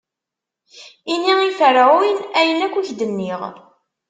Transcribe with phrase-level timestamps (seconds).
[1.13, 3.41] Ini i Ferɛun ayen akk i k-d-nniɣ.